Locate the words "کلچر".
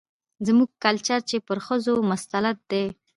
0.83-1.19